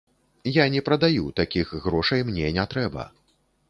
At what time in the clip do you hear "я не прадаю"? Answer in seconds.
0.55-1.25